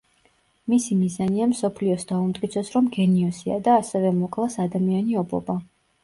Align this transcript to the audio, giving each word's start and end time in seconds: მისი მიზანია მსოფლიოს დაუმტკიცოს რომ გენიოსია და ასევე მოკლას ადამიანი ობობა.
მისი 0.71 0.95
მიზანია 0.99 1.47
მსოფლიოს 1.49 2.05
დაუმტკიცოს 2.11 2.71
რომ 2.75 2.87
გენიოსია 2.95 3.57
და 3.67 3.75
ასევე 3.81 4.15
მოკლას 4.23 4.57
ადამიანი 4.65 5.19
ობობა. 5.23 5.57